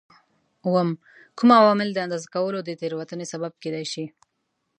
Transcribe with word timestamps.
اووم: 0.65 0.89
کوم 1.37 1.49
عوامل 1.61 1.89
د 1.93 1.97
اندازه 2.05 2.27
کولو 2.35 2.59
د 2.63 2.69
تېروتنې 2.79 3.25
سبب 3.33 3.53
کېدای 3.63 3.85
شي؟ 3.93 4.05